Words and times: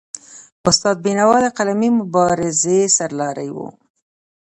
استاد 0.69 0.97
بینوا 1.05 1.37
د 1.43 1.47
قلمي 1.57 1.89
مبارزې 1.99 2.79
سرلاری 2.97 3.49
و. 3.55 3.57